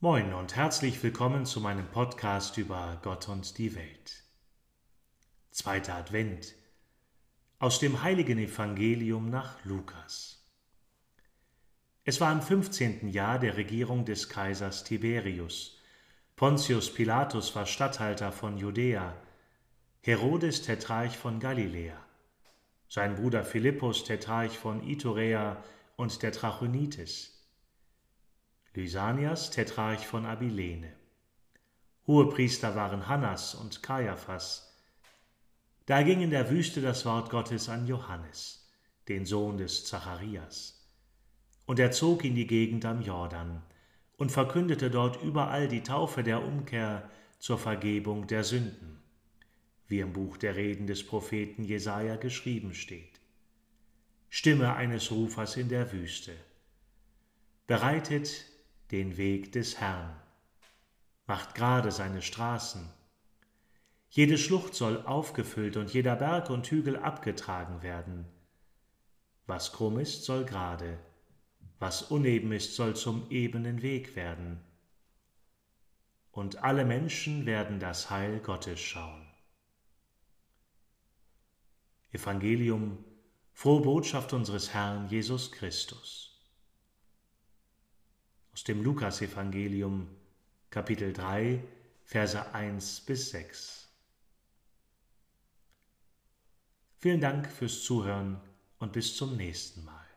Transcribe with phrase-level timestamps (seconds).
[0.00, 4.22] Moin und herzlich willkommen zu meinem Podcast über Gott und die Welt.
[5.50, 6.54] Zweiter Advent
[7.58, 10.46] aus dem heiligen Evangelium nach Lukas.
[12.04, 13.08] Es war im 15.
[13.08, 15.80] Jahr der Regierung des Kaisers Tiberius.
[16.36, 19.16] Pontius Pilatus war Statthalter von Judäa,
[20.02, 21.98] Herodes Tetrarch von Galiläa,
[22.88, 25.60] sein Bruder Philippus Tetrarch von Iturea
[25.96, 27.37] und der Trachonitis,
[28.78, 30.92] Lysanias, Tetrarch von Abilene.
[32.06, 34.72] Hohepriester waren Hannas und Kaiaphas.
[35.86, 38.70] Da ging in der Wüste das Wort Gottes an Johannes,
[39.08, 40.88] den Sohn des Zacharias.
[41.66, 43.62] Und er zog in die Gegend am Jordan
[44.16, 49.02] und verkündete dort überall die Taufe der Umkehr zur Vergebung der Sünden,
[49.88, 53.18] wie im Buch der Reden des Propheten Jesaja geschrieben steht.
[54.30, 56.36] Stimme eines Rufers in der Wüste.
[57.66, 58.44] Bereitet
[58.90, 60.16] den Weg des Herrn,
[61.26, 62.88] macht gerade seine Straßen.
[64.08, 68.24] Jede Schlucht soll aufgefüllt und jeder Berg und Hügel abgetragen werden.
[69.46, 70.98] Was krumm ist, soll gerade,
[71.78, 74.60] was uneben ist, soll zum ebenen Weg werden.
[76.30, 79.26] Und alle Menschen werden das Heil Gottes schauen.
[82.10, 83.04] Evangelium,
[83.52, 86.37] frohe Botschaft unseres Herrn Jesus Christus
[88.58, 90.08] aus dem Lukasevangelium,
[90.68, 91.62] Kapitel 3,
[92.04, 93.88] Verse 1 bis 6.
[96.98, 98.40] Vielen Dank fürs Zuhören
[98.80, 100.07] und bis zum nächsten Mal.